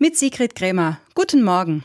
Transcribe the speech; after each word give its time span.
Mit 0.00 0.16
Sigrid 0.16 0.54
Krämer. 0.54 1.00
Guten 1.16 1.42
Morgen. 1.42 1.84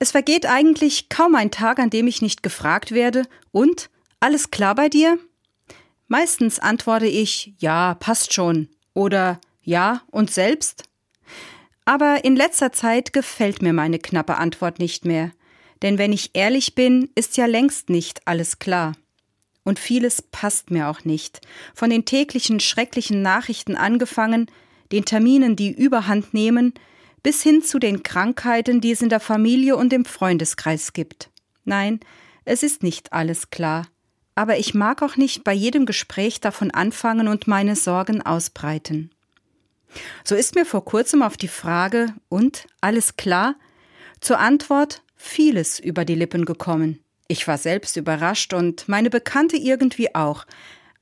Es 0.00 0.10
vergeht 0.10 0.44
eigentlich 0.44 1.08
kaum 1.08 1.36
ein 1.36 1.52
Tag, 1.52 1.78
an 1.78 1.88
dem 1.88 2.08
ich 2.08 2.20
nicht 2.20 2.42
gefragt 2.42 2.90
werde, 2.90 3.22
und 3.52 3.90
alles 4.18 4.50
klar 4.50 4.74
bei 4.74 4.88
dir? 4.88 5.20
Meistens 6.08 6.58
antworte 6.58 7.06
ich 7.06 7.54
ja, 7.58 7.94
passt 7.94 8.34
schon 8.34 8.68
oder 8.92 9.40
ja 9.62 10.02
und 10.10 10.32
selbst. 10.32 10.82
Aber 11.84 12.24
in 12.24 12.34
letzter 12.34 12.72
Zeit 12.72 13.12
gefällt 13.12 13.62
mir 13.62 13.72
meine 13.72 14.00
knappe 14.00 14.36
Antwort 14.38 14.80
nicht 14.80 15.04
mehr, 15.04 15.30
denn 15.82 15.98
wenn 15.98 16.12
ich 16.12 16.30
ehrlich 16.32 16.74
bin, 16.74 17.08
ist 17.14 17.36
ja 17.36 17.46
längst 17.46 17.88
nicht 17.88 18.26
alles 18.26 18.58
klar. 18.58 18.94
Und 19.62 19.78
vieles 19.78 20.22
passt 20.22 20.72
mir 20.72 20.88
auch 20.88 21.04
nicht, 21.04 21.40
von 21.72 21.88
den 21.88 22.04
täglichen 22.04 22.58
schrecklichen 22.58 23.22
Nachrichten 23.22 23.76
angefangen, 23.76 24.50
den 24.90 25.04
Terminen, 25.04 25.54
die 25.54 25.70
überhand 25.70 26.34
nehmen, 26.34 26.74
bis 27.22 27.42
hin 27.42 27.62
zu 27.62 27.78
den 27.78 28.02
Krankheiten, 28.02 28.80
die 28.80 28.92
es 28.92 29.02
in 29.02 29.08
der 29.08 29.20
Familie 29.20 29.76
und 29.76 29.92
im 29.92 30.04
Freundeskreis 30.04 30.92
gibt. 30.92 31.30
Nein, 31.64 32.00
es 32.44 32.62
ist 32.62 32.82
nicht 32.82 33.12
alles 33.12 33.50
klar. 33.50 33.86
Aber 34.34 34.58
ich 34.58 34.74
mag 34.74 35.02
auch 35.02 35.16
nicht 35.16 35.44
bei 35.44 35.52
jedem 35.52 35.86
Gespräch 35.86 36.40
davon 36.40 36.70
anfangen 36.70 37.28
und 37.28 37.46
meine 37.46 37.76
Sorgen 37.76 38.22
ausbreiten. 38.22 39.10
So 40.24 40.34
ist 40.34 40.54
mir 40.54 40.64
vor 40.64 40.84
kurzem 40.84 41.22
auf 41.22 41.36
die 41.36 41.48
Frage 41.48 42.14
und 42.28 42.66
alles 42.80 43.16
klar 43.16 43.56
zur 44.20 44.38
Antwort 44.38 45.02
vieles 45.16 45.78
über 45.78 46.04
die 46.04 46.14
Lippen 46.14 46.44
gekommen. 46.46 46.98
Ich 47.28 47.46
war 47.46 47.58
selbst 47.58 47.96
überrascht 47.96 48.54
und 48.54 48.88
meine 48.88 49.10
Bekannte 49.10 49.56
irgendwie 49.56 50.14
auch, 50.14 50.46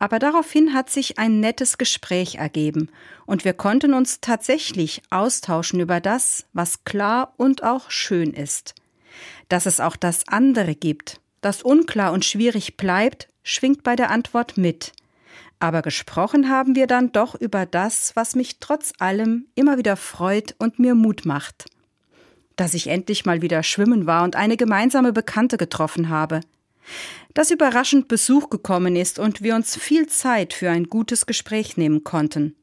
aber 0.00 0.18
daraufhin 0.18 0.72
hat 0.72 0.90
sich 0.90 1.18
ein 1.18 1.40
nettes 1.40 1.76
Gespräch 1.78 2.36
ergeben 2.36 2.88
und 3.26 3.44
wir 3.44 3.52
konnten 3.52 3.92
uns 3.92 4.20
tatsächlich 4.20 5.02
austauschen 5.10 5.78
über 5.78 6.00
das, 6.00 6.46
was 6.54 6.84
klar 6.84 7.34
und 7.36 7.62
auch 7.62 7.90
schön 7.90 8.32
ist. 8.32 8.74
Dass 9.48 9.66
es 9.66 9.78
auch 9.78 9.96
das 9.96 10.26
andere 10.26 10.74
gibt, 10.74 11.20
das 11.42 11.62
unklar 11.62 12.12
und 12.12 12.24
schwierig 12.24 12.78
bleibt, 12.78 13.28
schwingt 13.42 13.82
bei 13.82 13.94
der 13.94 14.10
Antwort 14.10 14.56
mit. 14.56 14.92
Aber 15.58 15.82
gesprochen 15.82 16.48
haben 16.48 16.74
wir 16.74 16.86
dann 16.86 17.12
doch 17.12 17.34
über 17.34 17.66
das, 17.66 18.16
was 18.16 18.34
mich 18.34 18.58
trotz 18.58 18.94
allem 18.98 19.48
immer 19.54 19.76
wieder 19.76 19.96
freut 19.96 20.54
und 20.58 20.78
mir 20.78 20.94
Mut 20.94 21.26
macht. 21.26 21.66
Dass 22.56 22.72
ich 22.72 22.86
endlich 22.86 23.26
mal 23.26 23.42
wieder 23.42 23.62
schwimmen 23.62 24.06
war 24.06 24.24
und 24.24 24.34
eine 24.34 24.56
gemeinsame 24.56 25.12
Bekannte 25.12 25.58
getroffen 25.58 26.08
habe 26.08 26.40
dass 27.34 27.50
überraschend 27.50 28.08
Besuch 28.08 28.50
gekommen 28.50 28.96
ist 28.96 29.18
und 29.18 29.42
wir 29.42 29.54
uns 29.54 29.76
viel 29.76 30.06
Zeit 30.08 30.52
für 30.52 30.70
ein 30.70 30.84
gutes 30.84 31.26
Gespräch 31.26 31.76
nehmen 31.76 32.04
konnten, 32.04 32.56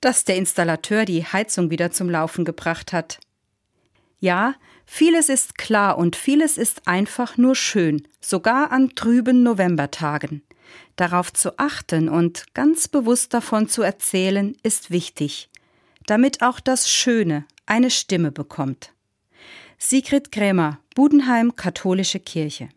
dass 0.00 0.24
der 0.24 0.36
Installateur 0.36 1.04
die 1.04 1.24
Heizung 1.24 1.70
wieder 1.70 1.90
zum 1.90 2.10
Laufen 2.10 2.44
gebracht 2.44 2.92
hat. 2.92 3.20
Ja, 4.18 4.54
vieles 4.86 5.28
ist 5.28 5.58
klar 5.58 5.98
und 5.98 6.16
vieles 6.16 6.56
ist 6.56 6.86
einfach 6.86 7.36
nur 7.36 7.54
schön, 7.54 8.06
sogar 8.20 8.72
an 8.72 8.94
trüben 8.94 9.42
Novembertagen. 9.42 10.42
Darauf 10.96 11.32
zu 11.32 11.58
achten 11.58 12.08
und 12.08 12.54
ganz 12.54 12.88
bewusst 12.88 13.34
davon 13.34 13.68
zu 13.68 13.82
erzählen, 13.82 14.56
ist 14.62 14.90
wichtig, 14.90 15.48
damit 16.06 16.42
auch 16.42 16.60
das 16.60 16.90
Schöne 16.90 17.44
eine 17.66 17.90
Stimme 17.90 18.30
bekommt. 18.30 18.92
Sigrid 19.78 20.30
Krämer, 20.30 20.78
Budenheim 20.94 21.56
Katholische 21.56 22.20
Kirche 22.20 22.68